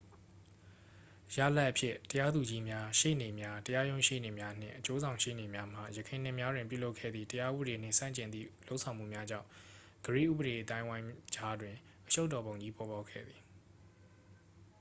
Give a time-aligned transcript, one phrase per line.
[1.35, 9.47] ရလဒ်အဖြစ် တရားသူကြီးများ ရှေ့နေများ တရားရုံးရှေ့နေ့များနှင့် အကျိုးဆောင်ရှေ့နေများမှ ယခင်နှစ်များတွင်ပြုလုပ်ခဲ့သည့် တရားဥပဒေနှင့်ဆန့်ကျင်သည့် လုပ်ဆောင်မှုများကြောင့်
[10.05, 11.75] ဂရိဥပဒေအသိုင်းအဝိုင်းကြားတွင်
[12.07, 13.41] အရှုပ်တော်ပုံကြီး ပေါ်ပေါက်ခဲ့သည်